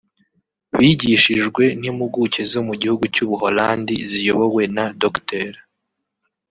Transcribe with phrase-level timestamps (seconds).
[0.77, 5.51] bigishijwe n’impuguke zo mu gihugu cy’u Buholandi ziyobowe na Dr